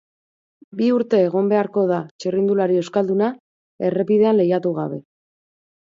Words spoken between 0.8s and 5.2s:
urte egon beharko da txirrindulari euskalduna errepidean lehiatu gabe.